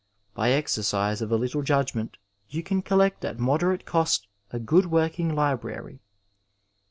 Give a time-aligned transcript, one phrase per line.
[0.33, 2.17] By exercise of a little judgment
[2.49, 5.99] you can collect at moderate cost a good working library.